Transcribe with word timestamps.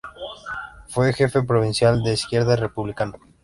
Fue 0.87 1.13
Jefe 1.13 1.43
provincial 1.43 2.01
de 2.01 2.13
Izquierda 2.13 2.55
Republicana. 2.55 3.13